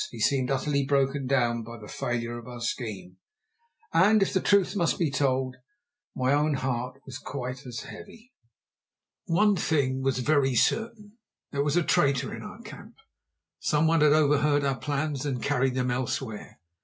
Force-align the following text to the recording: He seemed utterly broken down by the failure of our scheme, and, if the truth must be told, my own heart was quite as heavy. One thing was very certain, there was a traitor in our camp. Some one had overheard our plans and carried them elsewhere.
He 0.09 0.19
seemed 0.19 0.49
utterly 0.49 0.83
broken 0.83 1.27
down 1.27 1.61
by 1.61 1.77
the 1.77 1.87
failure 1.87 2.39
of 2.39 2.47
our 2.47 2.59
scheme, 2.61 3.17
and, 3.93 4.23
if 4.23 4.33
the 4.33 4.41
truth 4.41 4.75
must 4.75 4.97
be 4.97 5.11
told, 5.11 5.57
my 6.15 6.33
own 6.33 6.55
heart 6.55 6.99
was 7.05 7.19
quite 7.19 7.67
as 7.67 7.81
heavy. 7.81 8.33
One 9.25 9.55
thing 9.55 10.01
was 10.01 10.17
very 10.17 10.55
certain, 10.55 11.19
there 11.51 11.63
was 11.63 11.77
a 11.77 11.83
traitor 11.83 12.33
in 12.33 12.41
our 12.41 12.63
camp. 12.63 12.95
Some 13.59 13.85
one 13.85 14.01
had 14.01 14.13
overheard 14.13 14.63
our 14.63 14.79
plans 14.79 15.23
and 15.23 15.39
carried 15.39 15.75
them 15.75 15.91
elsewhere. 15.91 16.57